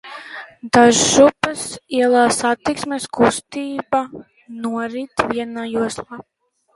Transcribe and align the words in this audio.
Dadžupes 0.75 1.59
ielā 1.97 2.23
satiksmes 2.37 3.05
kustība 3.17 3.99
norit 4.65 5.23
vienā 5.35 5.67
joslā. 5.73 6.19